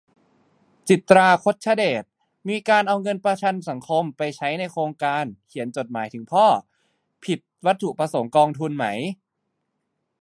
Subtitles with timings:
[0.89, 2.03] จิตรา คชเดช:
[2.49, 6.45] มีการเอาเงินประกันสังคม ไปใช้ในโครงการ "เขียนจดหมายถึงพ่อ"
[7.23, 8.85] ผิดวัตถุประสงค์กองทุนไหม?